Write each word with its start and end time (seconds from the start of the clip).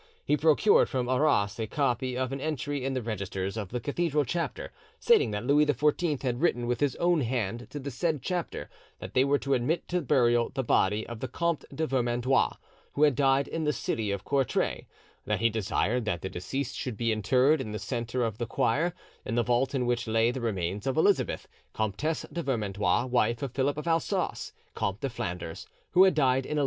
He 0.25 0.35
procured 0.35 0.89
from 0.89 1.07
Arras 1.07 1.59
a 1.59 1.67
copy 1.67 2.17
of 2.17 2.31
an 2.31 2.41
entry 2.41 2.83
in 2.83 2.95
the 2.95 3.03
registers 3.03 3.55
of 3.55 3.69
the 3.69 3.79
Cathedral 3.79 4.25
Chapter, 4.25 4.71
stating 4.99 5.29
that 5.29 5.45
Louis 5.45 5.67
XIV 5.67 6.23
had 6.23 6.41
written 6.41 6.65
with 6.65 6.79
his 6.79 6.95
own 6.95 7.21
hand 7.21 7.67
to 7.69 7.77
the 7.79 7.91
said 7.91 8.23
Chapter 8.23 8.67
that 8.97 9.13
they 9.13 9.23
were 9.23 9.37
to 9.37 9.53
admit 9.53 9.87
to 9.89 10.01
burial 10.01 10.49
the 10.55 10.63
body 10.63 11.05
of 11.05 11.19
the 11.19 11.27
Comte 11.27 11.65
de 11.71 11.85
Vermandois, 11.85 12.55
who 12.93 13.03
had 13.03 13.13
died 13.13 13.47
in 13.47 13.63
the 13.63 13.71
city 13.71 14.09
of 14.09 14.25
Courtrai; 14.25 14.87
that 15.25 15.39
he 15.39 15.51
desired 15.51 16.05
that 16.05 16.23
the 16.23 16.29
deceased 16.31 16.75
should 16.75 16.97
be 16.97 17.11
interred 17.11 17.61
in 17.61 17.71
the 17.71 17.77
centre 17.77 18.23
of 18.23 18.39
the 18.39 18.47
choir, 18.47 18.95
in 19.23 19.35
the 19.35 19.43
vault 19.43 19.75
in 19.75 19.85
which 19.85 20.07
lay 20.07 20.31
the 20.31 20.41
remains 20.41 20.87
of 20.87 20.97
Elisabeth, 20.97 21.47
Comtesse 21.73 22.25
de 22.33 22.41
Vermandois, 22.41 23.05
wife 23.07 23.43
of 23.43 23.51
Philip 23.51 23.77
of 23.77 23.85
Alsace, 23.87 24.51
Comte 24.73 25.01
de 25.01 25.11
Flanders, 25.11 25.67
who 25.91 26.05
had 26.05 26.15
died 26.15 26.45
in 26.47 26.57
1182. 26.57 26.59